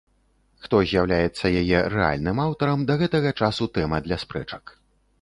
Хто 0.63 0.79
з'яўляецца 0.91 1.51
яе 1.61 1.83
рэальным 1.97 2.43
аўтарам, 2.47 2.79
да 2.91 2.99
гэтага 3.05 3.37
часу 3.39 3.73
тэма 3.81 4.05
для 4.09 4.23
спрэчак. 4.27 4.79